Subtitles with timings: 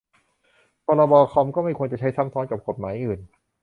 [0.85, 3.19] พรบคอมพ์ ก็ไม่ควรจะใช้ซ้ำซ้อนกับกฎหมายอื่น